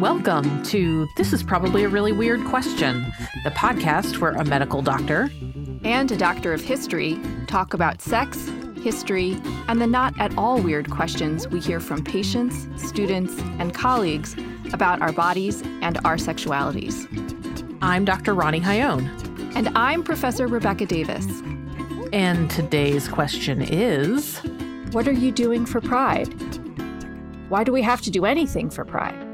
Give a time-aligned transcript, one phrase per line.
[0.00, 3.12] Welcome to This is Probably a Really Weird Question,
[3.42, 5.28] the podcast where a medical doctor
[5.82, 8.48] and a doctor of history talk about sex,
[8.80, 9.36] history,
[9.66, 14.36] and the not at all weird questions we hear from patients, students, and colleagues
[14.72, 17.08] about our bodies and our sexualities.
[17.82, 18.34] I'm Dr.
[18.34, 19.56] Ronnie Hayon.
[19.56, 21.26] And I'm Professor Rebecca Davis.
[22.12, 24.38] And today's question is
[24.92, 26.28] What are you doing for Pride?
[27.48, 29.27] Why do we have to do anything for Pride?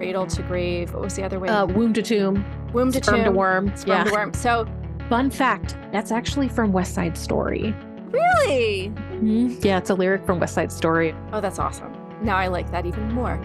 [0.00, 0.94] Cradle to grave.
[0.94, 1.50] What was the other way?
[1.50, 2.42] Uh, womb to tomb.
[2.72, 3.24] Womb to sperm tomb.
[3.24, 3.76] to worm.
[3.76, 4.04] Sperm yeah.
[4.04, 4.32] to worm.
[4.32, 4.66] So,
[5.10, 7.74] fun fact that's actually from West Side Story.
[8.10, 8.88] Really?
[8.88, 9.58] Mm-hmm.
[9.60, 11.14] Yeah, it's a lyric from West Side Story.
[11.34, 11.94] Oh, that's awesome.
[12.22, 13.36] Now I like that even more.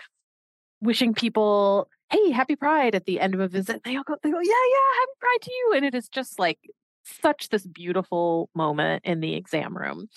[0.81, 3.84] wishing people, hey, happy pride at the end of a visit.
[3.84, 5.74] They all go, they go, yeah, yeah, happy pride to you.
[5.75, 6.59] And it is just like
[7.03, 10.07] such this beautiful moment in the exam room.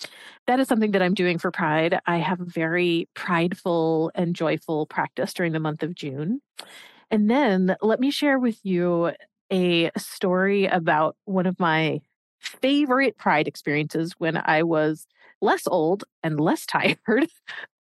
[0.47, 1.99] That is something that I'm doing for Pride.
[2.05, 6.41] I have a very prideful and joyful practice during the month of June.
[7.11, 9.11] And then let me share with you
[9.51, 12.01] a story about one of my
[12.39, 15.07] favorite Pride experiences when I was
[15.41, 17.27] less old and less tired.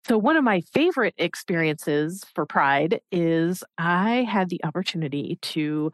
[0.07, 5.91] So, one of my favorite experiences for Pride is I had the opportunity to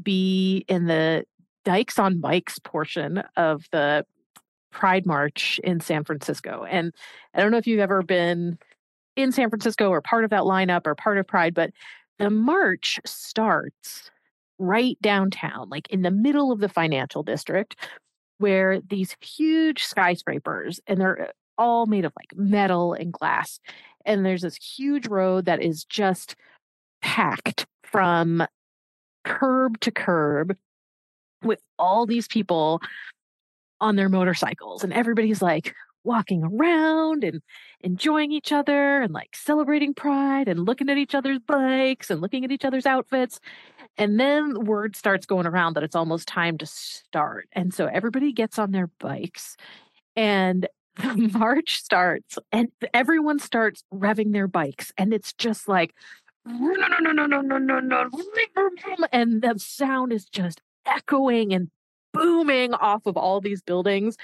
[0.00, 1.24] be in the
[1.64, 4.04] Dykes on Bikes portion of the
[4.70, 6.64] Pride March in San Francisco.
[6.68, 6.94] And
[7.34, 8.58] I don't know if you've ever been
[9.16, 11.70] in San Francisco or part of that lineup or part of Pride, but
[12.18, 14.10] the march starts
[14.58, 17.76] right downtown, like in the middle of the financial district,
[18.38, 23.60] where these huge skyscrapers and they're all made of like metal and glass.
[24.04, 26.36] And there's this huge road that is just
[27.02, 28.46] packed from
[29.24, 30.56] curb to curb
[31.42, 32.80] with all these people
[33.80, 34.84] on their motorcycles.
[34.84, 35.74] And everybody's like
[36.06, 37.42] walking around and
[37.80, 42.44] enjoying each other and like celebrating pride and looking at each other's bikes and looking
[42.44, 43.40] at each other's outfits.
[43.98, 47.48] And then word starts going around that it's almost time to start.
[47.52, 49.56] And so everybody gets on their bikes
[50.14, 54.92] and the march starts and everyone starts revving their bikes.
[54.96, 55.94] And it's just like,
[56.46, 58.10] no, no, no, no, no, no, no, no.
[59.12, 61.70] And the sound is just echoing and
[62.12, 64.16] booming off of all these buildings.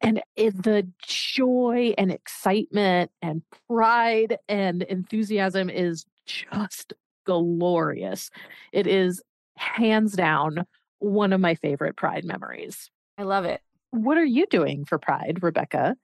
[0.00, 6.92] And it, the joy and excitement and pride and enthusiasm is just
[7.24, 8.30] glorious.
[8.72, 9.22] It is
[9.56, 10.66] hands down
[10.98, 12.90] one of my favorite Pride memories.
[13.16, 13.60] I love it.
[13.90, 15.96] What are you doing for Pride, Rebecca?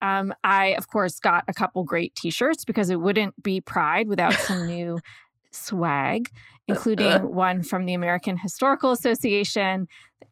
[0.00, 4.08] Um, I, of course, got a couple great t shirts because it wouldn't be Pride
[4.08, 4.98] without some new
[5.50, 6.30] swag,
[6.66, 9.88] including one from the American Historical Association,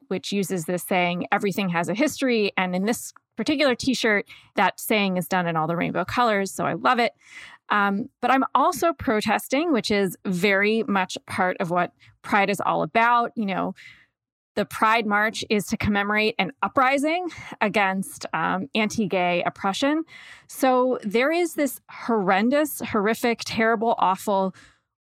[0.08, 2.53] which uses this saying, everything has a history.
[2.56, 6.53] And in this particular t shirt, that saying is done in all the rainbow colors.
[6.53, 7.12] So I love it.
[7.69, 11.93] Um, but I'm also protesting, which is very much part of what
[12.23, 13.32] Pride is all about.
[13.37, 13.75] You know,
[14.55, 17.29] the Pride March is to commemorate an uprising
[17.61, 20.05] against um, anti gay oppression.
[20.49, 24.55] So there is this horrendous, horrific, terrible, awful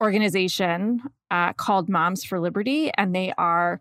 [0.00, 3.80] organization uh, called Moms for Liberty, and they are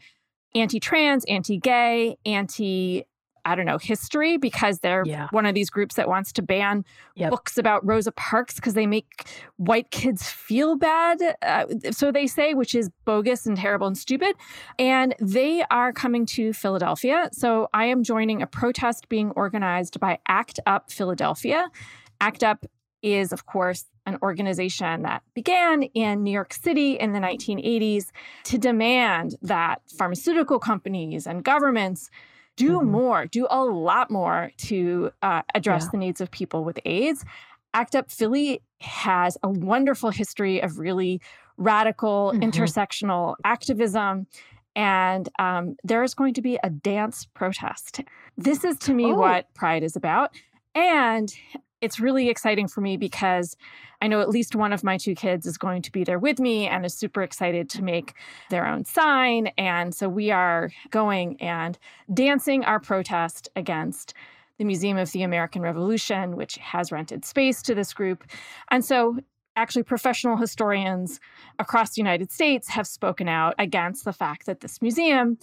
[0.56, 3.04] anti trans, anti gay, anti
[3.46, 5.28] I don't know, history because they're Yeah.
[5.32, 6.84] one of these groups that wants to ban
[7.16, 7.30] Yep.
[7.32, 9.08] books about Rosa Parks because they make
[9.56, 11.20] white kids feel bad.
[11.42, 14.36] Uh, so they say, which is bogus and terrible and stupid.
[14.78, 17.30] And they are coming to Philadelphia.
[17.32, 21.72] So I am joining a protest being organized by ACT UP Philadelphia.
[22.20, 22.66] ACT UP
[23.02, 28.12] is, of course, an organization that began in New York City in the 1980s
[28.46, 32.10] to demand that pharmaceutical companies and governments
[32.58, 32.88] do Mhm.
[32.88, 35.90] more, do a lot more to uh, address Yeah.
[35.94, 37.24] the needs of people with AIDS.
[37.74, 41.22] ACT UP Philly has a wonderful history of really
[41.58, 42.44] radical Mhm.
[42.44, 44.28] intersectional activism.
[44.76, 48.02] And um, there is going to be a dance protest.
[48.38, 49.16] This is to me Oh.
[49.16, 50.32] what Pride is about.
[50.76, 51.34] And
[51.82, 53.56] it's really exciting for me because
[54.02, 56.40] I know at least one of my two kids is going to be there with
[56.40, 58.14] me and is super excited to make
[58.50, 59.48] their own sign.
[59.58, 61.78] And so we are going and
[62.14, 64.14] dancing our protest against
[64.58, 68.24] the Museum of the American Revolution, which has rented space to this group.
[68.72, 69.18] And so
[69.56, 71.20] actually professional historians
[71.60, 75.38] across the United States have spoken out against the fact that this museum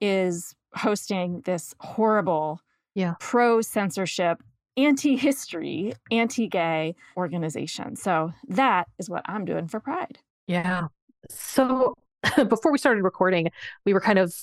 [0.00, 2.60] is hosting this horrible
[2.94, 3.14] Yeah.
[3.20, 4.42] pro censorship
[4.76, 10.88] anti-history anti-gay organization so that is what i'm doing for pride Yeah.
[11.30, 11.94] So
[12.48, 13.50] before we started recording,
[13.84, 14.34] we were kind of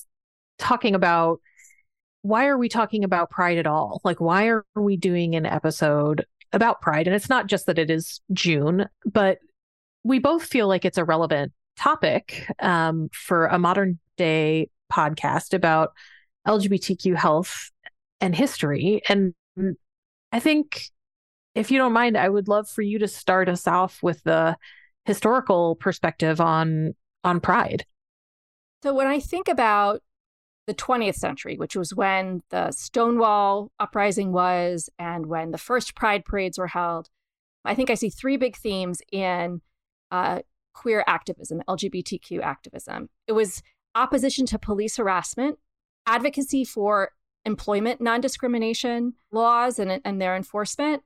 [0.58, 1.42] talking about
[2.22, 4.02] why are we talking about pride at all?
[4.04, 7.08] Like, why are we doing an episode about pride?
[7.08, 9.38] And it's not just that it is June, but
[10.04, 15.92] we both feel like it's a relevant topic um, for a modern day podcast about
[16.48, 17.72] LGBTQ health
[18.20, 19.02] and history.
[19.10, 19.34] And
[20.32, 20.84] I think,
[21.56, 24.58] if you don't mind, I would love for you to start us off with the
[25.06, 26.94] historical perspective on
[27.24, 27.86] on pride.
[28.84, 30.02] So when I think about
[30.68, 36.26] the 20th century, which was when the Stonewall uprising was and when the first pride
[36.26, 37.10] parades were held,
[37.66, 39.62] I think I see three big themes in
[40.12, 40.42] uh,
[40.74, 43.10] queer activism, LGBTQ activism.
[43.28, 43.64] It was
[43.96, 45.58] opposition to police harassment,
[46.06, 47.12] advocacy for
[47.48, 51.02] employment non discrimination laws and, and their enforcement,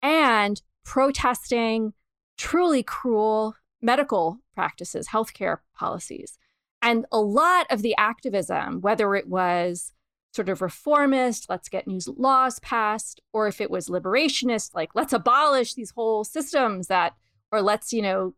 [0.00, 1.92] and protesting
[2.38, 6.38] truly cruel medical practices, healthcare policies.
[6.80, 9.92] And a lot of the activism, whether it was
[10.32, 15.12] sort of reformist, let's get new laws passed, or if it was liberationist, like let's
[15.12, 17.14] abolish these whole systems that,
[17.50, 18.34] or let's, you know,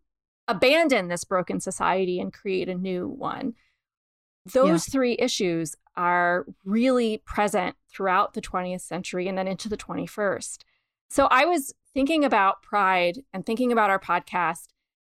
[0.47, 3.53] abandon this broken society and create a new one.
[4.53, 10.59] Those three issues are really present throughout the 20th century and then into the 21st.
[11.11, 14.67] So I was thinking about pride and thinking about our podcast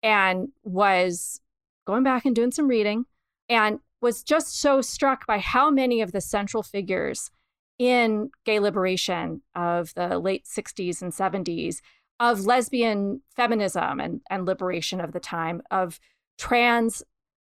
[0.04, 1.42] and was
[1.86, 3.06] going back and doing some reading
[3.50, 7.32] and was just so struck by how many of the central figures
[7.80, 11.82] in gay liberation of the late 60s and 70s,
[12.20, 16.00] of lesbian feminism and, and liberation of the time, of
[16.38, 17.04] trans,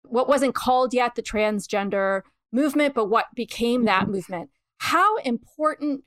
[0.04, 2.22] what wasn't called yet the transgender
[2.52, 6.04] movement, but what became that movement, how important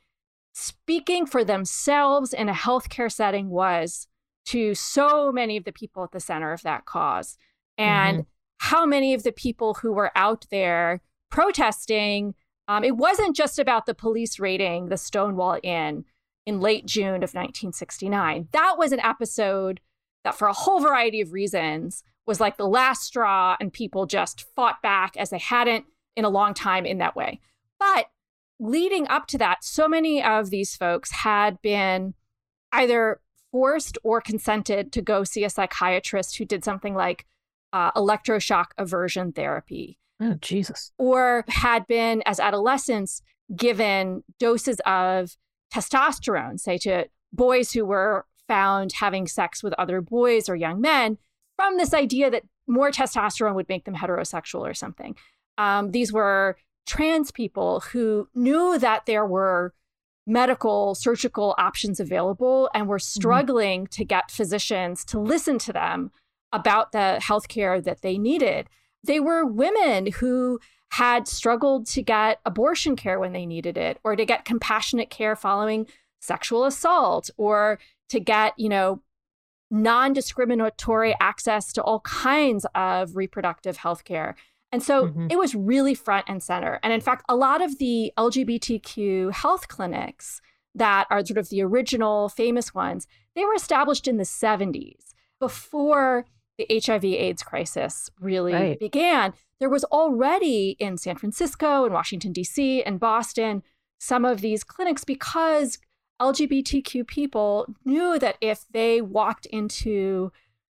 [0.54, 4.08] speaking for themselves in a healthcare setting was
[4.46, 7.38] to so many of the people at the center of that cause.
[7.78, 8.26] And
[8.60, 12.36] how many of the people who were out there protesting,
[12.68, 16.06] um, it wasn't just about the police raiding the Stonewall Inn
[16.46, 18.48] in late June of 1969.
[18.52, 19.82] That was an episode
[20.24, 24.46] that, for a whole variety of reasons, was like the last straw, and people just
[24.56, 27.40] fought back as they hadn't in a long time in that way.
[27.80, 28.08] But
[28.60, 32.14] leading up to that, so many of these folks had been
[32.72, 37.26] either forced or consented to go see a psychiatrist who did something like
[37.74, 40.92] uh, electroshock aversion therapy, Oh, Jesus.
[40.98, 43.22] or had been, as adolescents,
[43.56, 45.36] given doses of
[45.74, 51.18] testosterone, say to boys who were found having sex with other boys or young men,
[51.56, 55.16] from this idea that more testosterone would make them heterosexual or something.
[55.58, 59.74] Um, these were trans people who knew that there were
[60.28, 66.12] medical, surgical options available and were struggling to get physicians to listen to them
[66.52, 68.68] about the healthcare that they needed.
[69.04, 70.60] They were women who
[70.92, 75.36] had struggled to get abortion care when they needed it, or to get compassionate care
[75.36, 75.88] following
[76.22, 79.02] sexual assault, or to get, you know,
[79.72, 84.36] non discriminatory access to all kinds of reproductive health care.
[84.72, 85.32] And so Mhm.
[85.32, 86.80] it was really front and center.
[86.84, 90.42] And in fact, a lot of the LGBTQ health clinics
[90.74, 96.26] that are sort of the original famous ones, they were established in the 70s before
[96.58, 98.80] the HIV AIDS crisis really Right.
[98.80, 99.34] began.
[99.60, 103.64] There was already in San Francisco and Washington, D.C., and Boston
[103.98, 105.80] some of these clinics because
[106.22, 110.32] LGBTQ people knew that if they walked into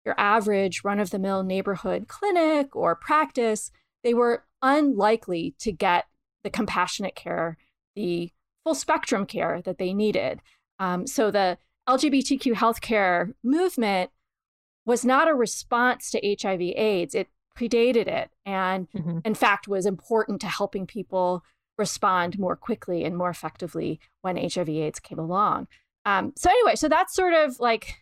[0.06, 3.72] your average run of the mill neighborhood clinic or practice,
[4.04, 6.06] they were unlikely to get
[6.44, 7.58] the compassionate care,
[7.96, 8.32] the
[8.64, 10.42] full spectrum care that they needed.
[10.80, 14.12] Um, so the LGBTQ healthcare movement
[14.86, 17.16] was not a response to HIV AIDS.
[17.16, 17.28] It
[17.58, 19.20] predated it and, mm-hmm.
[19.26, 21.44] in fact, was important to helping people
[21.80, 25.68] respond more quickly and more effectively when HIV AIDS came along.
[26.06, 27.96] Um, so, anyway, so that's sort of like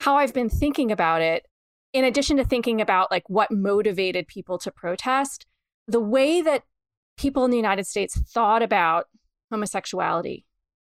[0.00, 1.46] how I've been thinking about it.
[1.92, 5.46] In addition to thinking about like what motivated people to protest,
[5.86, 6.62] the way that
[7.16, 9.06] people in the United States thought about
[9.50, 10.46] homosexuality,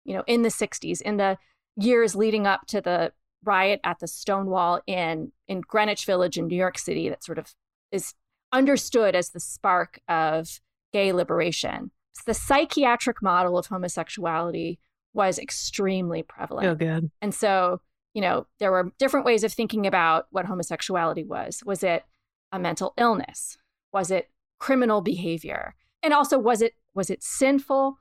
[0.05, 1.37] you know, in the 60s, in the
[1.77, 3.11] years leading up to the
[3.43, 7.53] riot at the Stonewall Inn in Greenwich Village in New York City, that sort of
[7.91, 8.13] is
[8.51, 10.61] understood as the spark of
[10.93, 11.91] gay liberation.
[12.25, 14.79] The psychiatric model of homosexuality
[15.13, 16.67] was extremely prevalent.
[16.67, 17.09] Oh, good.
[17.21, 17.81] And so,
[18.13, 21.61] you know, there were different ways of thinking about what homosexuality was.
[21.65, 22.03] Was it
[22.51, 23.57] a mental illness?
[23.93, 24.29] Was it
[24.59, 25.75] criminal behavior?
[26.03, 27.97] And also, was it was it sinful?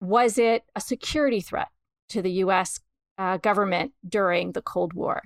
[0.00, 1.68] Was it a security threat
[2.10, 2.80] to the U.S.
[3.16, 5.22] Uh, government during the Cold War?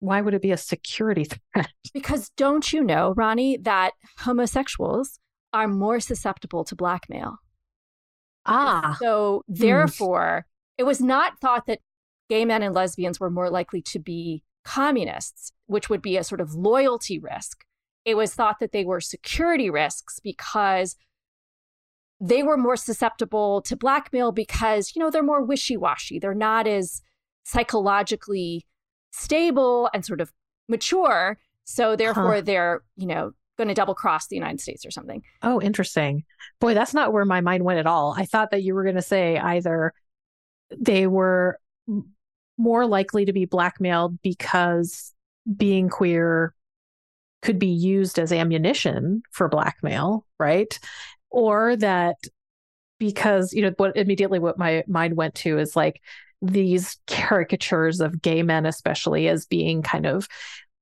[0.00, 1.68] Why would it be a security threat?
[1.92, 5.18] Because don't you know, Ronnie, that homosexuals
[5.52, 7.38] are more susceptible to blackmail?
[8.46, 8.96] Ah.
[9.00, 10.70] So therefore, mm.
[10.78, 11.80] it was not thought that
[12.28, 16.40] gay men and lesbians were more likely to be communists, which would be a sort
[16.40, 17.64] of loyalty risk.
[18.04, 20.96] It was thought that they were security risks because
[22.20, 26.18] they were more susceptible to blackmail because, you know, they're more wishy washy.
[26.18, 27.02] They're not as
[27.44, 28.66] psychologically
[29.10, 30.32] stable and sort of
[30.68, 31.38] mature.
[31.64, 32.40] So therefore, huh.
[32.42, 35.22] they're, you know, going to double cross the United States or something.
[35.42, 36.24] Oh, interesting.
[36.60, 38.14] Boy, that's not where my mind went at all.
[38.16, 39.92] I thought that you were going to say either
[40.76, 41.58] they were
[42.56, 45.12] more likely to be blackmailed because
[45.56, 46.54] being queer
[47.42, 50.78] could be used as ammunition for blackmail, right?
[51.30, 52.16] Or that
[52.98, 56.00] because, you know, what immediately what my mind went to is like,
[56.42, 60.26] these caricatures of gay men, especially as being kind of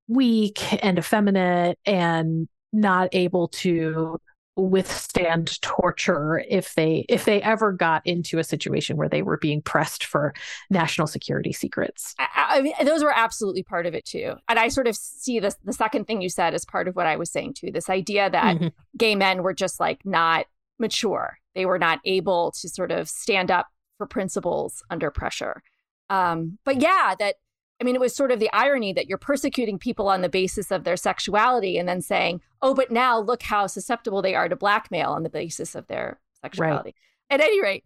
[0.07, 4.21] weak and effeminate and not able to
[4.59, 9.63] withstand torture if they if they ever got into a situation where they were being
[9.63, 10.35] pressed for
[10.69, 12.15] national security secrets.
[12.19, 15.39] I, I mean, those were absolutely part of it too, and I sort of see
[15.39, 17.71] this the second thing you said as part of what I was saying too.
[17.71, 18.69] This idea that mm-hmm.
[18.97, 20.47] gay men were just like not
[20.79, 25.63] mature; they were not able to sort of stand up for principles under pressure.
[26.11, 27.37] Um, but yeah, that
[27.81, 30.71] I mean, it was sort of the irony that you're persecuting people on the basis
[30.71, 34.57] of their sexuality and then saying, oh, but now look how susceptible they are to
[34.57, 36.95] blackmail on the basis of their sexuality.
[37.31, 37.41] Right.
[37.41, 37.85] At any rate,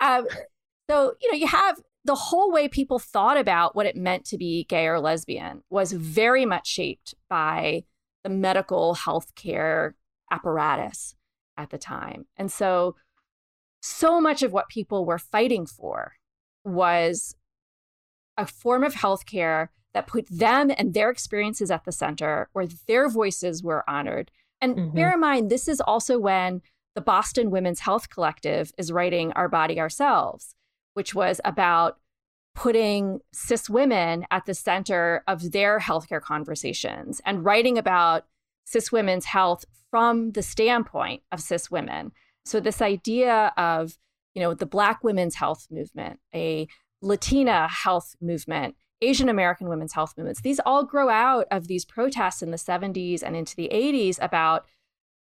[0.00, 0.26] um,
[0.88, 4.38] so, you know, you have the whole way people thought about what it meant to
[4.38, 7.84] be gay or lesbian was very much shaped by
[8.22, 9.92] the medical healthcare
[10.30, 11.14] apparatus
[11.56, 12.26] at the time.
[12.36, 12.96] And so,
[13.80, 16.14] so much of what people were fighting for
[16.64, 17.36] was
[18.36, 23.08] a form of healthcare that put them and their experiences at the center, where their
[23.08, 24.30] voices were honored.
[24.60, 24.96] And mm-hmm.
[24.96, 26.62] bear in mind, this is also when
[26.94, 30.54] the Boston Women's Health Collective is writing Our Body Ourselves,
[30.94, 31.98] which was about
[32.54, 38.26] putting cis women at the center of their healthcare conversations and writing about
[38.64, 42.12] cis women's health from the standpoint of cis women.
[42.44, 43.98] So this idea of,
[44.34, 46.68] you know, the Black women's health movement, a
[47.04, 52.42] Latina health movement, Asian American women's health movements, these all grow out of these protests
[52.42, 54.66] in the 70s and into the 80s about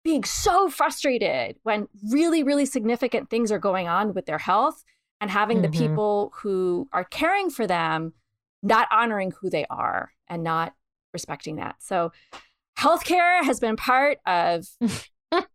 [0.03, 4.83] being so frustrated when really, really significant things are going on with their health
[5.19, 5.71] and having mm-hmm.
[5.71, 8.13] the people who are caring for them
[8.63, 10.73] not honoring who they are and not
[11.13, 11.75] respecting that.
[11.79, 12.11] So,
[12.79, 14.67] healthcare has been part of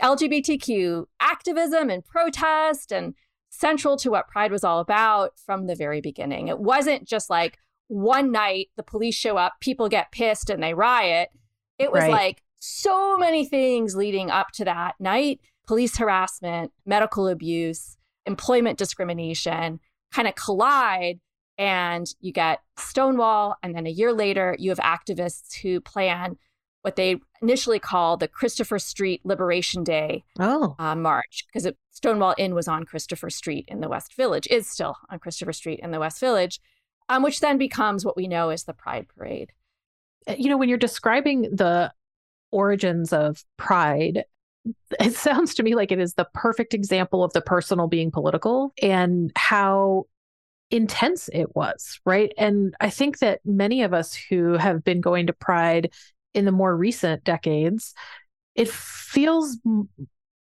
[0.00, 3.14] LGBTQ activism and protest and
[3.62, 6.48] central to what Pride was all about from the very beginning.
[6.48, 10.74] It wasn't just like one night the police show up, people get pissed and they
[10.74, 11.28] riot.
[11.78, 12.10] It was right.
[12.10, 19.78] like so many things leading up to that night police harassment, medical abuse, employment discrimination
[20.12, 21.20] kind of collide.
[21.56, 23.56] And you get Stonewall.
[23.62, 26.36] And then a year later, you have activists who plan
[26.82, 30.74] what they initially called the Christopher Street Liberation Day oh.
[30.78, 34.96] uh, March, because Stonewall Inn was on Christopher Street in the West Village, is still
[35.08, 36.60] on Christopher Street in the West Village,
[37.08, 39.52] um, which then becomes what we know as the Pride Parade.
[40.26, 41.92] Uh, you know, when you're describing the
[42.50, 44.24] origins of Pride,
[45.00, 48.72] it sounds to me like it is the perfect example of the personal being political
[48.82, 50.06] and how
[50.72, 52.32] intense it was, right?
[52.38, 55.92] And I think that many of us who have been going to Pride
[56.34, 57.94] in the more recent decades,
[58.54, 59.58] it feels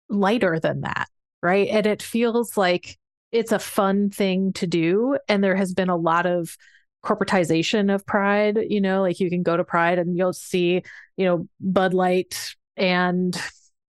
[0.08, 1.08] lighter than that,
[1.42, 1.68] right?
[1.68, 2.98] And it feels like
[3.32, 5.18] it's a fun thing to do.
[5.28, 6.56] And there has been a lot of
[7.04, 10.82] corporatization of Pride, you know, like you can go to Pride and you'll see,
[11.16, 13.40] you know, Bud Light and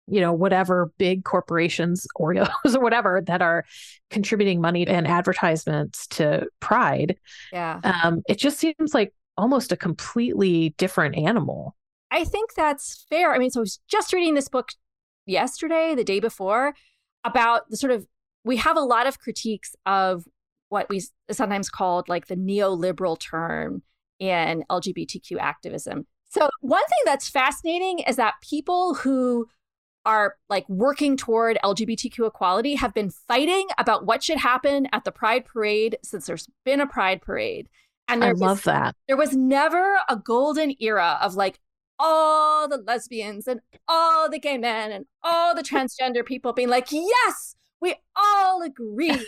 [0.09, 3.65] you know, whatever big corporations, Oreos or whatever that are
[4.09, 7.17] contributing money and advertisements to Pride.
[7.53, 7.79] Yeah.
[7.83, 11.75] Um, it just seems like almost a completely different animal.
[12.11, 13.33] I think that's fair.
[13.33, 14.69] I mean, so I was just reading this book
[15.25, 16.73] yesterday, the day before,
[17.23, 18.07] about the sort of,
[18.43, 20.25] we have a lot of critiques of
[20.69, 21.01] what we
[21.31, 23.83] sometimes called like the neoliberal term
[24.19, 26.05] in LGBTQ activism.
[26.29, 29.47] So, one thing that's fascinating is that people who
[30.05, 35.11] are like working toward LGBTQ equality have been fighting about what should happen at the
[35.11, 37.67] Pride Parade since there's been a Pride Parade.
[38.07, 38.95] And I love that.
[39.07, 41.59] There was never a golden era of like
[41.99, 46.91] all the lesbians and all the gay men and all the transgender people being like,
[46.91, 49.19] yes, we all agree.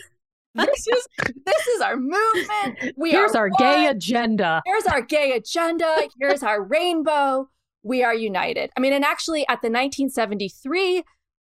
[0.54, 1.08] This is
[1.46, 2.94] this is our movement.
[2.98, 3.58] We Here's our one.
[3.58, 4.62] gay agenda.
[4.66, 5.96] Here's our gay agenda.
[6.20, 7.48] Here's our rainbow
[7.84, 8.70] we are united.
[8.78, 11.04] I mean, and actually at the 1973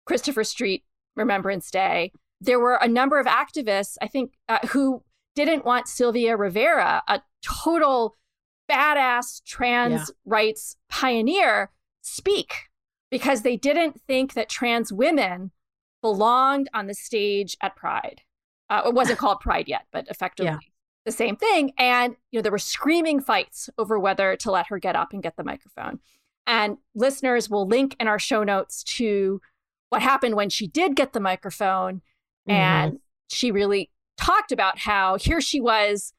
[0.06, 0.84] Christopher Street
[1.16, 5.02] Remembrance Day, there were a number of activists, I think, uh, who
[5.34, 8.14] didn't want Sylvia Rivera, a total
[8.70, 10.14] badass trans yeah.
[10.24, 11.70] rights pioneer,
[12.02, 12.54] speak
[13.10, 15.50] because they didn't think that trans women
[16.02, 18.22] belonged on the stage at Pride.
[18.68, 20.58] Uh, it wasn't called Pride yet, but effectively yeah.
[21.04, 21.72] the same thing.
[21.78, 25.22] And you know, there were screaming fights over whether to let her get up and
[25.22, 26.00] get the microphone.
[26.46, 29.40] And listeners will link in our show notes to
[29.88, 32.02] what happened when she did get the microphone.
[32.48, 32.50] Mm-hmm.
[32.50, 32.98] And
[33.30, 36.12] she really talked about how here she was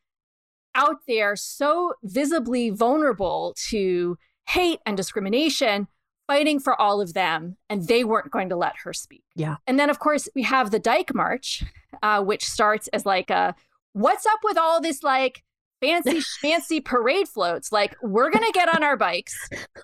[0.75, 5.87] out there so visibly vulnerable to hate and discrimination,
[6.27, 9.23] fighting for all of them, and they weren't going to let her speak.
[9.35, 9.55] Yeah.
[9.65, 11.63] And then, of course, we have the Dyke March,
[12.03, 13.55] uh, which starts as like a
[13.93, 15.43] what's up with all this like
[15.81, 17.71] fancy fancy parade floats.
[17.71, 19.35] Like we're gonna get on our bikes.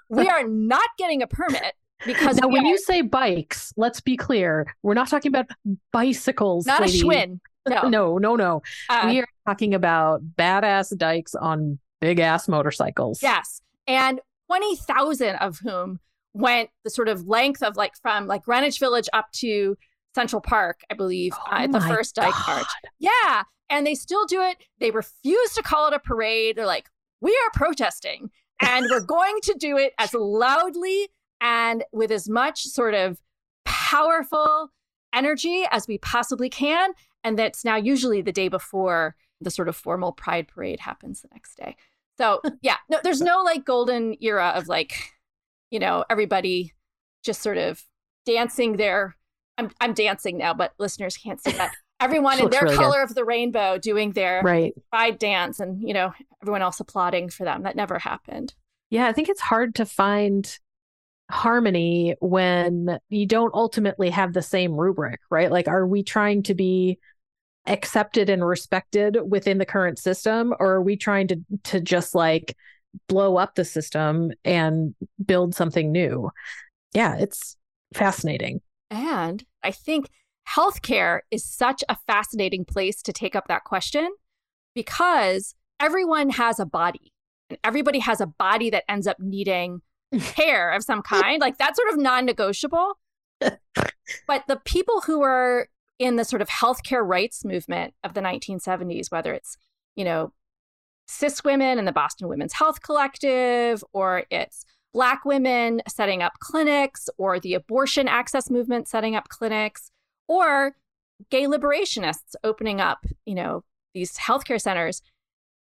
[0.09, 1.73] We are not getting a permit
[2.05, 4.75] because now when are, you say bikes, let's be clear.
[4.83, 5.47] We're not talking about
[5.91, 6.65] bicycles.
[6.65, 6.99] Not lady.
[6.99, 7.39] a Schwinn.
[7.67, 8.61] No, no, no, no.
[8.89, 13.21] Uh, we are talking about badass dykes on big ass motorcycles.
[13.21, 15.99] Yes, and twenty thousand of whom
[16.33, 19.77] went the sort of length of like from like Greenwich Village up to
[20.15, 22.31] Central Park, I believe, oh uh, at the first God.
[22.31, 22.67] Dyke March.
[22.99, 24.57] Yeah and they still do it.
[24.79, 26.57] They refuse to call it a parade.
[26.57, 26.89] They're like,
[27.21, 31.07] we are protesting and we're going to do it as loudly
[31.39, 33.19] and with as much sort of
[33.65, 34.69] powerful
[35.13, 36.91] energy as we possibly can.
[37.23, 41.29] And that's now usually the day before the sort of formal pride parade happens the
[41.33, 41.75] next day.
[42.17, 44.93] So, yeah, no, there's no like golden era of like,
[45.69, 46.73] you know, everybody
[47.23, 47.83] just sort of
[48.25, 49.15] dancing there.
[49.57, 53.09] I'm, I'm dancing now, but listeners can't see that everyone in their really color good.
[53.09, 57.43] of the rainbow doing their right pride dance and you know everyone else applauding for
[57.43, 58.53] them that never happened
[58.89, 60.59] yeah i think it's hard to find
[61.29, 66.53] harmony when you don't ultimately have the same rubric right like are we trying to
[66.53, 66.97] be
[67.67, 72.55] accepted and respected within the current system or are we trying to to just like
[73.07, 76.29] blow up the system and build something new
[76.93, 77.55] yeah it's
[77.93, 80.07] fascinating and i think
[80.49, 84.09] healthcare is such a fascinating place to take up that question
[84.73, 87.13] because everyone has a body
[87.49, 89.81] and everybody has a body that ends up needing
[90.19, 91.41] care of some kind.
[91.41, 92.93] Like that's sort of non negotiable.
[93.39, 95.67] but the people who are
[96.01, 99.55] in the sort of healthcare rights movement of the 1970s, whether it's,
[99.95, 100.33] you know,
[101.07, 107.07] cis women and the Boston Women's Health Collective, or it's Black women setting up clinics,
[107.19, 109.91] or the abortion access movement setting up clinics,
[110.27, 110.75] or
[111.29, 115.03] gay liberationists opening up, you know, these healthcare centers.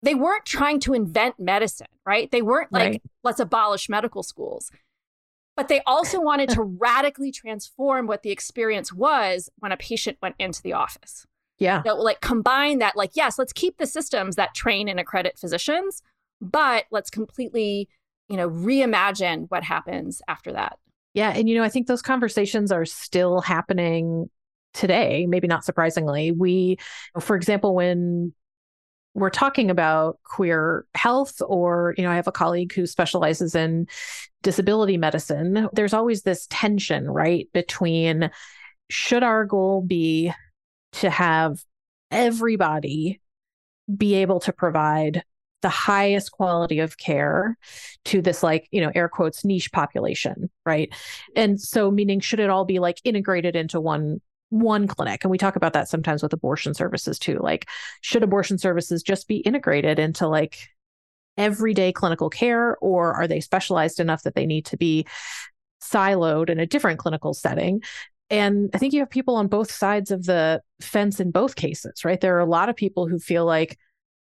[0.03, 2.31] They weren't trying to invent medicine, right?
[2.31, 3.03] They weren't like, right.
[3.23, 4.71] let's abolish medical schools.
[5.57, 10.37] But they also wanted to radically transform what the experience was when a patient went
[10.39, 11.27] into the office.
[11.59, 11.83] Yeah.
[11.85, 16.03] So, like, combine that, like, yes, let's keep the systems that train and accredit physicians,
[16.41, 17.89] but let's completely,
[18.29, 20.79] you know, reimagine what happens after that.
[21.15, 21.31] Yeah.
[21.31, 24.31] And, you know, I think those conversations are still happening
[24.73, 26.79] today, maybe not surprisingly, we,
[27.21, 28.33] for example, when
[29.15, 33.87] we're talking about queer health or you know i have a colleague who specializes in
[34.43, 35.69] disability medicine.
[35.73, 38.31] There's always this tension right between
[38.91, 40.33] should our goal be
[40.95, 41.63] to have
[42.11, 43.21] everybody
[43.97, 45.25] be able to provide
[45.63, 47.57] the highest quality of care
[48.05, 50.93] to this like you know air quotes niche population right?
[51.37, 54.21] And so meaning should it all be like integrated into one
[54.53, 57.67] one clinic and we talk about that sometimes with abortion services too like
[58.03, 60.69] should abortion services just be integrated into like
[61.39, 65.07] everyday clinical care or are they specialized enough that they need to be
[65.83, 67.83] siloed in a different clinical setting?
[68.29, 72.05] And i think you have people on both sides of the fence in both cases
[72.05, 72.21] right?
[72.21, 73.79] There are a lot of people who feel like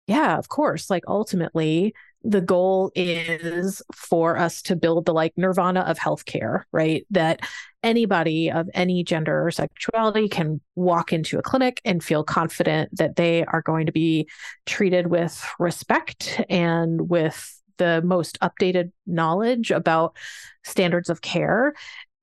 [0.06, 5.82] yeah of course like ultimately the goal is for us to build the like nirvana
[5.82, 7.05] of healthcare, right?
[7.12, 7.41] That
[7.82, 13.15] anybody of any gender or sexuality can walk into a clinic and feel confident that
[13.15, 14.27] they are going to be
[14.65, 20.15] treated with respect and with the most updated knowledge about
[20.63, 21.73] standards of care.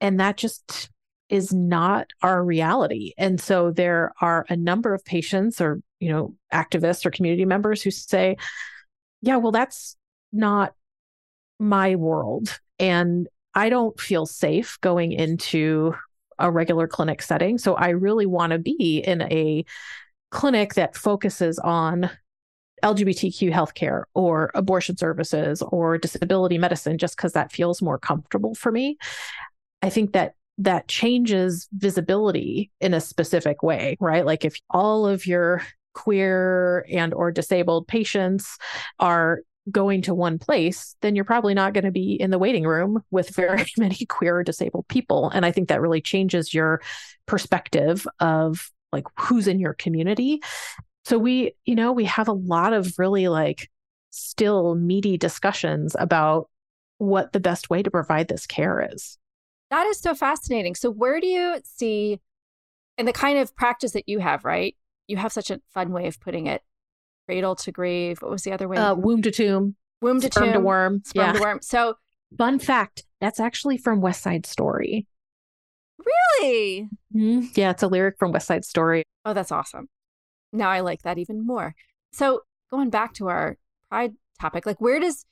[0.03, 0.91] And that just
[1.29, 3.13] is not our reality.
[3.17, 7.83] And so there are a number of patients or, you know, activists or community members
[7.83, 8.37] who say,
[9.27, 9.97] yeah, well, that's
[10.33, 10.75] not
[11.59, 12.59] my world.
[12.79, 15.95] And I don't feel safe going into
[16.39, 17.59] a regular clinic setting.
[17.59, 19.65] So I really want to be in a
[20.31, 22.09] clinic that focuses on
[22.85, 28.71] LGBTQ healthcare or abortion services or disability medicine just because that feels more comfortable for
[28.71, 28.97] me.
[29.83, 34.25] I think that that changes visibility in a specific way, right?
[34.25, 35.63] Like if all of your
[35.97, 38.59] queer and or disabled patients
[39.01, 42.65] are going to one place, then you're probably not going to be in the waiting
[42.65, 45.31] room with very many queer or disabled people.
[45.31, 46.83] And I think that really changes your
[47.27, 50.41] perspective of like who's in your community.
[51.05, 53.71] So we, you know, we have a lot of really like
[54.11, 56.49] still meaty discussions about
[56.99, 59.19] what the best way to provide this care is.
[59.71, 60.75] That is so fascinating.
[60.75, 62.21] So where do you see
[62.99, 64.77] in the kind of practice that you have, right?
[65.07, 66.63] You have such a fun way of putting it.
[67.27, 68.23] Cradle to grave.
[68.23, 68.77] What was the other way?
[68.77, 69.75] Uh, womb to tomb.
[70.01, 70.53] Womb to sperm tomb.
[70.55, 71.03] to worm.
[71.05, 71.33] Sperm yeah.
[71.33, 71.59] to worm.
[71.63, 71.95] So,
[72.39, 75.07] fun fact: that's actually from West Side Story.
[75.99, 76.89] Really?
[77.15, 77.47] Mm-hmm.
[77.55, 79.03] Yeah, it's a lyric from West Side Story.
[79.25, 79.89] Oh, that's awesome.
[80.53, 81.75] Now I like that even more.
[82.13, 83.57] So, going back to our
[83.91, 85.25] pride topic, like where does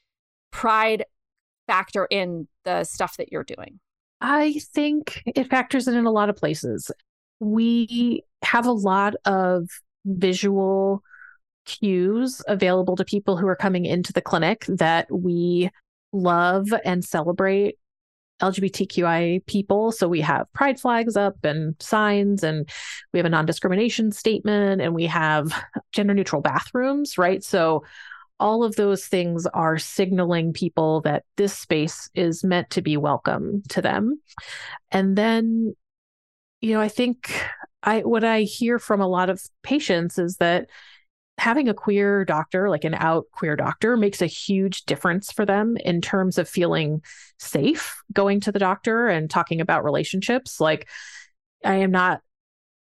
[0.51, 1.05] pride
[1.67, 3.81] factor in the stuff that you're doing?
[4.21, 6.91] I think it factors in in a lot of places.
[7.41, 9.69] We have a lot of
[10.05, 11.03] visual
[11.65, 15.71] cues available to people who are coming into the clinic that we
[16.13, 17.79] love and celebrate
[18.43, 19.93] LGBTQI people.
[19.93, 22.69] So we have pride flags up and signs, and
[23.13, 25.53] we have a non discrimination statement, and we have
[25.93, 27.43] gender neutral bathrooms, right?
[27.43, 27.85] So
[28.41, 33.63] all of those things are signaling people that this space is meant to be welcome
[33.69, 34.21] to them.
[34.91, 35.75] And then,
[36.61, 37.33] you know, I think
[37.85, 40.69] I what I hear from a lot of patients is that
[41.37, 45.77] having a queer doctor, like an out queer doctor, makes a huge difference for them
[45.77, 47.03] in terms of feeling
[47.39, 50.61] safe going to the doctor and talking about relationships.
[50.61, 50.89] Like,
[51.65, 52.21] I am not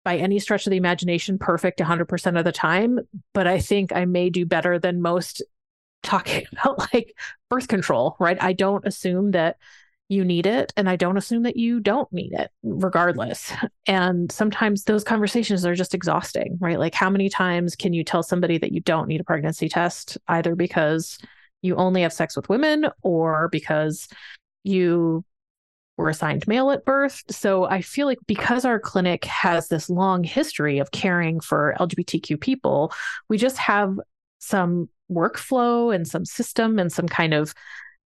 [0.05, 3.01] by any stretch of the imagination perfect 100% of the time,
[3.33, 5.43] but I think I may do better than most
[6.03, 7.15] talking about like
[7.49, 8.41] birth control, right?
[8.43, 9.57] I don't assume that
[10.13, 13.53] you need it and i don't assume that you don't need it regardless.
[13.87, 16.79] And sometimes those conversations are just exhausting right?
[16.79, 20.19] Like how many times can you tell somebody that you don't need a pregnancy test
[20.29, 21.19] either because
[21.63, 24.09] you only have sex with women or because
[24.63, 25.25] you
[25.97, 27.23] were assigned male at birth?
[27.31, 32.41] So i feel like because our clinic has this long history of caring for lgbtq
[32.41, 32.93] people
[33.29, 33.99] we just have
[34.39, 37.55] some workflow and some system and some kind of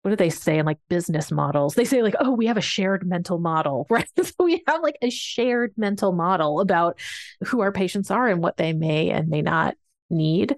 [0.03, 1.75] what do they say in like business models?
[1.75, 4.09] They say like, oh, we have a shared mental model, right?
[4.23, 6.99] so we have like a shared mental model about
[7.47, 9.77] who our patients are and what they may and may not
[10.11, 10.57] need.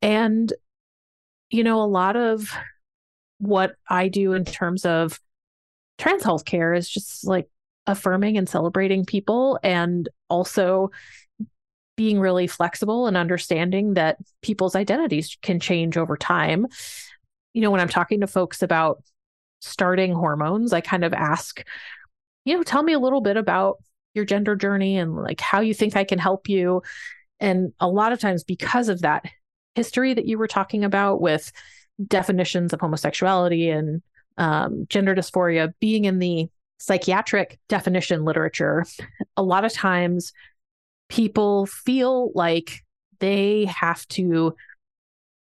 [0.00, 0.52] And,
[1.50, 2.52] you know, a lot of
[3.38, 5.18] what I do in terms of
[5.98, 7.48] trans health care is just like
[7.86, 10.90] affirming and celebrating people and also
[11.96, 16.66] being really flexible and understanding that people's identities can change over time
[17.54, 19.02] you know, when I'm talking to folks about
[19.60, 21.64] starting hormones, I kind of ask,
[22.44, 23.78] you know, tell me a little bit about
[24.12, 26.82] your gender journey and like how you think I can help you.
[27.40, 29.24] And a lot of times, because of that
[29.74, 31.50] history that you were talking about with
[32.06, 34.02] definitions of homosexuality and
[34.36, 38.84] um, gender dysphoria being in the psychiatric definition literature,
[39.36, 40.32] a lot of times
[41.08, 42.84] people feel like
[43.20, 44.54] they have to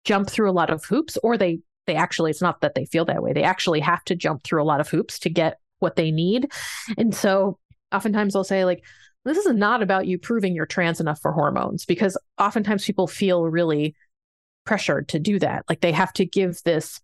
[0.06, 1.60] jump through a lot of hoops or they
[1.90, 4.62] they actually it's not that they feel that way they actually have to jump through
[4.62, 6.52] a lot of hoops to get what they need
[6.98, 7.58] and so
[7.92, 8.84] oftentimes they'll say like
[9.26, 13.44] this is not about you proving you're trans enough for hormones because oftentimes people feel
[13.46, 13.96] really
[14.66, 17.02] pressured to do that like they have to give this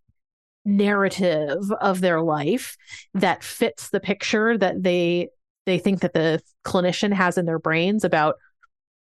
[0.66, 2.78] narrative of their life
[3.14, 5.30] that fits the picture that they
[5.66, 8.36] they think that the clinician has in their brains about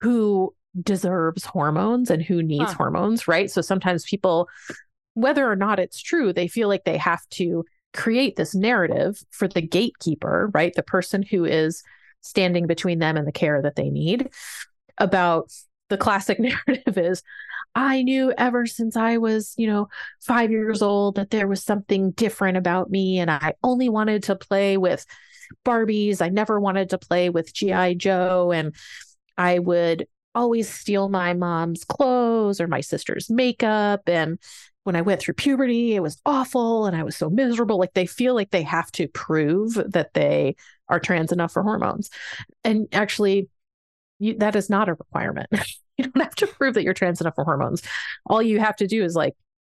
[0.03, 2.77] who deserves hormones and who needs huh.
[2.77, 3.51] hormones, right?
[3.51, 4.49] So sometimes people,
[5.14, 9.49] whether or not it's true, they feel like they have to create this narrative for
[9.49, 10.73] the gatekeeper, right?
[10.75, 11.83] The person who is
[12.20, 14.31] standing between them and the care that they need
[14.99, 15.51] about
[15.88, 17.23] the classic narrative is
[17.75, 19.88] I knew ever since I was, you know,
[20.20, 23.18] five years old that there was something different about me.
[23.18, 25.07] And I only wanted to play with
[25.64, 26.20] Barbies.
[26.20, 27.94] I never wanted to play with G.I.
[27.94, 28.53] Joe.
[28.53, 28.75] And
[29.38, 34.03] I would always steal my mom's clothes or my sister's makeup.
[34.09, 34.38] And
[34.85, 37.79] when I went through puberty, it was awful and I was so miserable.
[37.79, 40.57] Like they feel like they have to prove that they
[40.88, 42.11] are trans enough for hormones.
[42.64, 43.49] And actually,
[44.19, 45.49] you, that is not a requirement.
[45.99, 47.83] you don't have to prove that you're trans enough for hormones.
[48.27, 49.35] All you have to do is like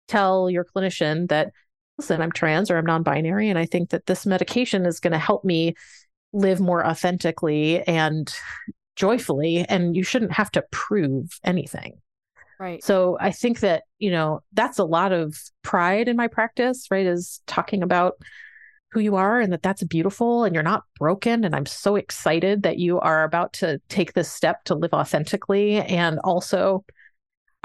[0.07, 1.51] tell your clinician that,
[1.97, 3.49] listen, I'm trans or I'm non binary.
[3.49, 5.75] And I think that this medication is going to help me
[6.31, 8.33] live more authentically and
[8.95, 11.99] joyfully and you shouldn't have to prove anything.
[12.63, 12.81] Right.
[12.81, 17.05] So I think that, you know, that's a lot of pride in my practice, right?
[17.05, 18.13] Is talking about
[18.93, 21.43] who you are and that that's beautiful and you're not broken.
[21.43, 25.75] And I'm so excited that you are about to take this step to live authentically.
[25.75, 26.85] And also,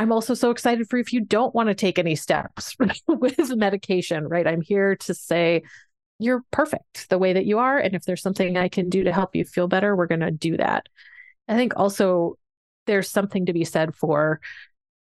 [0.01, 2.75] I'm also so excited for if you don't want to take any steps
[3.07, 4.49] with medication, right?
[4.49, 5.63] I'm here to say,
[6.19, 7.79] you're perfect the way that you are.
[7.79, 10.33] And if there's something I can do to help you feel better, we're going to
[10.33, 10.87] do that.
[11.47, 12.37] I think also
[12.87, 14.41] there's something to be said for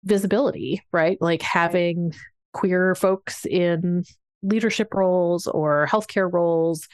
[0.07, 1.17] visibility, right?
[1.21, 2.13] Like having
[2.53, 4.03] queer folks in
[4.41, 6.87] leadership roles or healthcare roles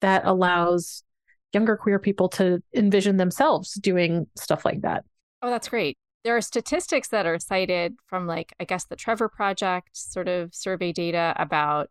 [0.00, 1.02] that allows
[1.52, 5.04] younger queer people to envision themselves doing stuff like that.
[5.42, 5.96] Oh, that's great.
[6.24, 10.54] There are statistics that are cited from, like, I guess the Trevor Project sort of
[10.54, 11.88] survey data about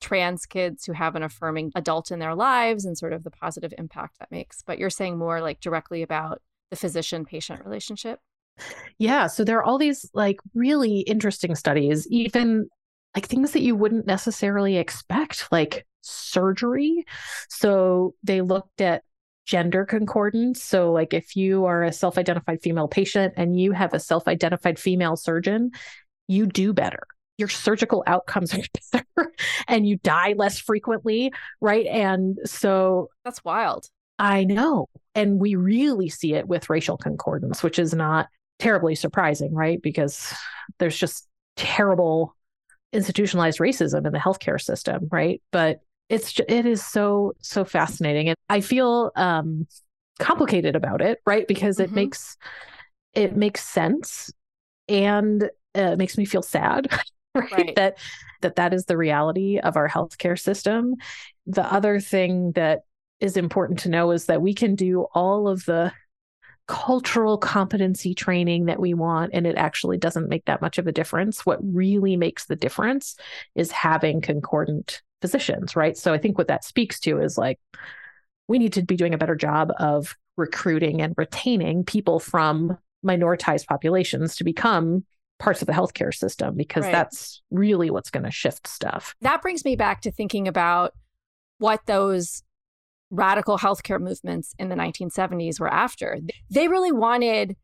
[0.00, 3.72] trans kids who have an affirming adult in their lives and sort of the positive
[3.78, 4.62] impact that makes.
[4.62, 8.20] But you're saying more like directly about the physician patient relationship?
[8.98, 9.26] Yeah.
[9.26, 12.68] So there are all these like really interesting studies, even
[13.14, 17.04] like things that you wouldn't necessarily expect, like surgery.
[17.48, 19.02] So they looked at
[19.46, 20.62] gender concordance.
[20.62, 24.28] So, like if you are a self identified female patient and you have a self
[24.28, 25.70] identified female surgeon,
[26.26, 27.06] you do better
[27.38, 28.60] your surgical outcomes are
[28.92, 29.32] better
[29.68, 31.86] and you die less frequently, right?
[31.86, 33.86] And so that's wild.
[34.18, 34.88] I know.
[35.14, 39.80] And we really see it with racial concordance, which is not terribly surprising, right?
[39.80, 40.32] Because
[40.78, 42.34] there's just terrible
[42.92, 45.42] institutionalized racism in the healthcare system, right?
[45.52, 49.66] But it's just, it is so so fascinating and I feel um
[50.18, 51.46] complicated about it, right?
[51.46, 51.96] Because it mm-hmm.
[51.96, 52.36] makes
[53.14, 54.30] it makes sense
[54.88, 56.88] and uh, it makes me feel sad
[57.34, 57.52] right?
[57.52, 57.76] right?
[57.76, 57.98] That
[58.40, 60.94] that that is the reality of our healthcare system.
[61.46, 62.80] The other thing that
[63.20, 65.92] is important to know is that we can do all of the
[66.68, 70.92] cultural competency training that we want and it actually doesn't make that much of a
[70.92, 73.16] difference what really makes the difference
[73.54, 77.58] is having concordant physicians right so i think what that speaks to is like
[78.48, 83.66] we need to be doing a better job of recruiting and retaining people from minoritized
[83.66, 85.04] populations to become
[85.38, 86.92] parts of the healthcare system because right.
[86.92, 89.14] that's really what's going to shift stuff.
[89.20, 90.94] That brings me back to thinking about
[91.58, 92.42] what those
[93.10, 96.18] radical healthcare movements in the 1970s were after.
[96.50, 97.56] They really wanted,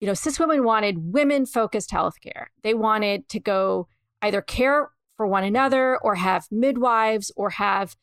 [0.00, 2.46] you know, cis women wanted women focused healthcare.
[2.62, 3.88] They wanted to go
[4.20, 7.96] either care for one another or have midwives or have,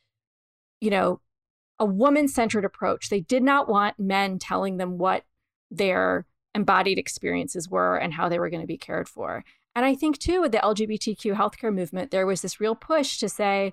[0.82, 1.22] you know,
[1.80, 3.10] a woman centered approach.
[3.10, 5.24] They did not want men telling them what
[5.72, 9.46] their embodied experiences were and how they were going to be cared for.
[9.76, 13.30] And I think too with the LGBTQ healthcare movement, there was this real push to
[13.30, 13.72] say,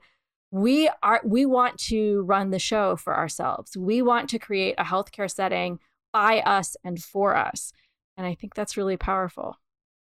[0.50, 3.76] we are we want to run the show for ourselves.
[3.76, 5.78] We want to create a healthcare setting
[6.12, 7.72] by us and for us.
[8.16, 9.58] And I think that's really powerful.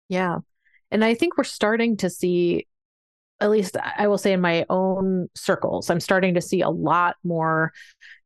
[0.09, 0.39] Yeah.
[0.91, 2.67] And I think we're starting to see
[3.39, 7.17] at least I will say in my own circles, I'm starting to see a lot
[7.23, 7.71] more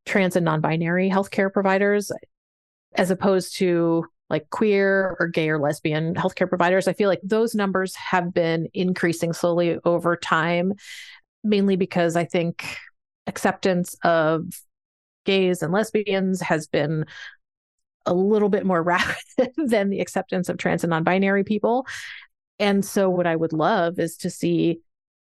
[0.06, 2.12] trans and non-binary healthcare providers
[2.96, 6.88] as opposed to like queer or gay or lesbian healthcare providers.
[6.88, 10.74] I feel like those numbers have been increasing slowly over time,
[11.44, 12.78] mainly because I think
[13.28, 14.46] acceptance of
[15.26, 17.06] gays and lesbians has been
[18.06, 21.86] a little bit more rapid than the acceptance of trans and non-binary people
[22.60, 24.80] And so, what I would love is to see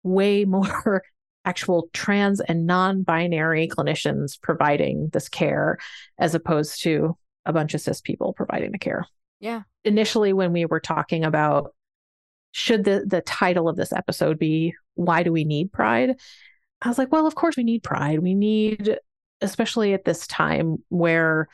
[0.04, 1.04] way more
[1.44, 5.78] actual trans and non binary clinicians providing this care
[6.20, 9.06] as opposed to a bunch of cis people providing the care.
[9.40, 9.64] Yeah.
[9.84, 11.74] Initially, when we were talking about
[12.52, 16.20] should the, the title of this episode be Why Do We Need Pride?
[16.82, 18.20] I was like, well, of course we need pride.
[18.20, 18.98] We need,
[19.40, 21.48] especially at this time where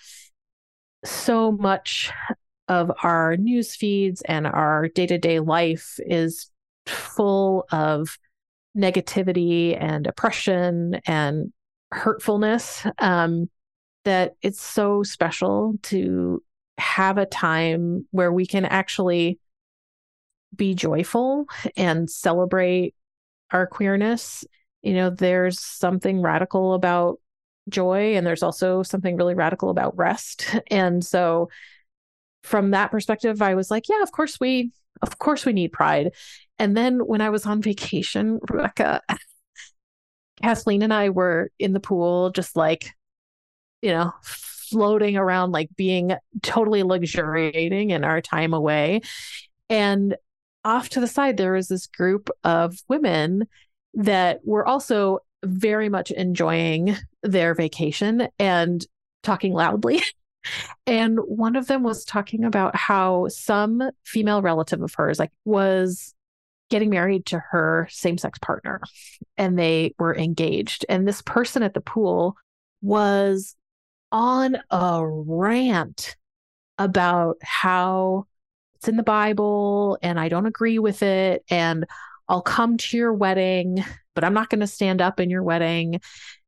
[1.04, 2.12] so much
[2.68, 6.50] of our news feeds and our day to day life is
[6.86, 8.18] full of
[8.76, 11.52] negativity and oppression and
[11.92, 13.50] hurtfulness um,
[14.06, 16.42] that it's so special to
[16.78, 19.40] have a time where we can actually
[20.56, 21.46] be joyful
[21.76, 22.96] and celebrate
[23.52, 24.46] our queerness.
[24.82, 27.20] You know, there's something radical about
[27.70, 30.46] joy, and there's also something really radical about rest.
[30.72, 31.50] And so,
[32.44, 36.12] from that perspective, I was like, yeah, of course we, of course we need pride.
[36.60, 39.02] And then when I was on vacation, Rebecca,
[40.42, 42.92] Kathleen and I were in the pool, just like,
[43.82, 49.02] you know, floating around, like being totally luxuriating in our time away.
[49.70, 50.16] And
[50.68, 53.48] off to the side, there was this group of women
[53.94, 58.86] that were also very much enjoying their vacation and
[59.24, 60.02] talking loudly.
[60.88, 66.14] and one of them was talking about how some female relative of hers like was
[66.70, 68.82] getting married to her same-sex partner
[69.38, 72.36] and they were engaged and this person at the pool
[72.82, 73.56] was
[74.12, 76.18] on a rant
[76.78, 78.26] about how
[78.88, 81.44] it's in the Bible and I don't agree with it.
[81.50, 81.86] And
[82.30, 83.84] I'll come to your wedding,
[84.16, 86.00] but I'm not going to stand up in your wedding.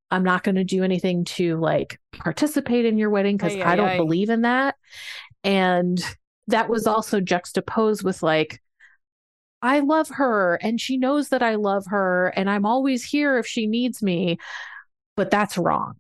[0.10, 3.98] I'm not going to do anything to like participate in your wedding because I don't
[3.98, 4.76] believe in that.
[5.44, 6.02] And
[6.48, 8.62] that was also juxtaposed with like,
[9.62, 13.46] I love her and she knows that I love her and I'm always here if
[13.46, 14.38] she needs me,
[15.18, 15.96] but that's wrong.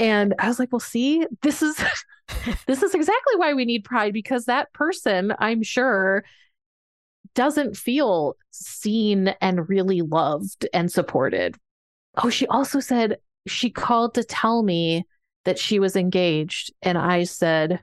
[0.00, 1.80] And I was like, well, see, this is
[2.66, 6.24] this is exactly why we need pride because that person, I'm sure,
[7.34, 11.56] doesn't feel seen and really loved and supported.
[12.22, 15.04] Oh, she also said she called to tell me
[15.44, 16.72] that she was engaged.
[16.82, 17.80] And I said,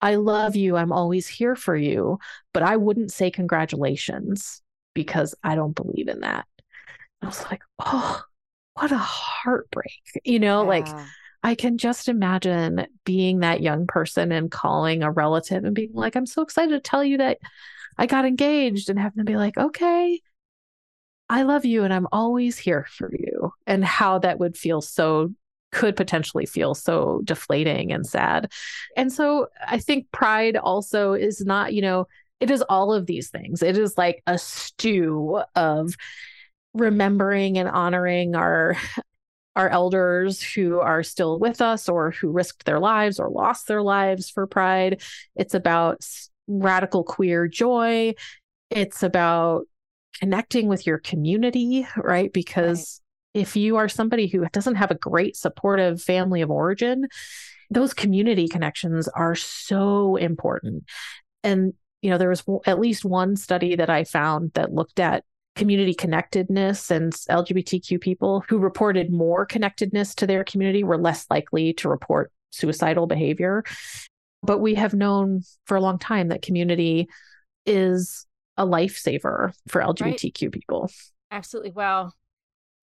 [0.00, 0.76] I love you.
[0.76, 2.18] I'm always here for you.
[2.52, 4.62] But I wouldn't say congratulations
[4.94, 6.46] because I don't believe in that.
[7.22, 8.22] I was like, oh,
[8.74, 10.02] what a heartbreak.
[10.24, 10.68] You know, yeah.
[10.68, 10.88] like
[11.42, 16.16] I can just imagine being that young person and calling a relative and being like,
[16.16, 17.38] I'm so excited to tell you that
[17.98, 20.20] I got engaged and having them be like, okay,
[21.28, 23.52] I love you and I'm always here for you.
[23.66, 25.32] And how that would feel so,
[25.72, 28.52] could potentially feel so deflating and sad.
[28.96, 32.06] And so I think pride also is not, you know,
[32.40, 33.62] it is all of these things.
[33.62, 35.94] It is like a stew of
[36.74, 38.76] remembering and honoring our
[39.56, 43.82] our elders who are still with us or who risked their lives or lost their
[43.82, 45.00] lives for pride.
[45.34, 46.06] It's about
[46.46, 48.14] radical queer joy.
[48.70, 49.62] It's about
[50.20, 52.32] connecting with your community, right?
[52.32, 53.00] Because
[53.34, 53.40] right.
[53.40, 57.08] if you are somebody who doesn't have a great supportive family of origin,
[57.70, 60.84] those community connections are so important.
[61.42, 65.24] And, you know, there was at least one study that I found that looked at
[65.56, 71.72] community connectedness and LGBTQ people who reported more connectedness to their community were less likely
[71.74, 73.64] to report suicidal behavior.
[74.42, 77.08] But we have known for a long time that community
[77.64, 80.52] is a lifesaver for LGBTQ right.
[80.52, 80.90] people.
[81.30, 81.72] Absolutely.
[81.72, 82.14] Well,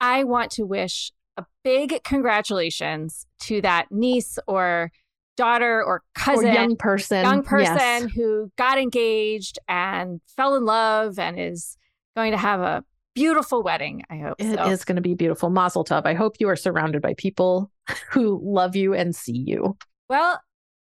[0.02, 4.92] I want to wish a big congratulations to that niece or
[5.38, 7.70] daughter or cousin, or young person, young person
[8.04, 8.12] yes.
[8.14, 11.78] who got engaged and fell in love and is
[12.16, 12.84] going to have a
[13.16, 14.04] beautiful wedding.
[14.10, 14.66] I hope it so.
[14.68, 15.50] is going to be beautiful.
[15.50, 16.06] Mazel tov.
[16.06, 17.72] I hope you are surrounded by people
[18.10, 19.78] who love you and see you.
[20.10, 20.40] Well,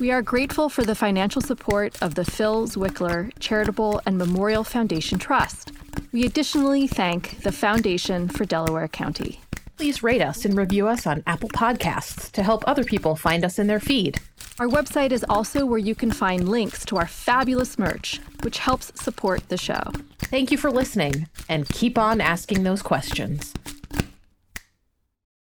[0.00, 5.18] We are grateful for the financial support of the Phil Zwickler Charitable and Memorial Foundation
[5.18, 5.72] Trust.
[6.12, 9.40] We additionally thank the Foundation for Delaware County.
[9.76, 13.58] Please rate us and review us on Apple Podcasts to help other people find us
[13.58, 14.20] in their feed.
[14.60, 18.92] Our website is also where you can find links to our fabulous merch, which helps
[19.00, 19.82] support the show.
[20.18, 23.52] Thank you for listening and keep on asking those questions.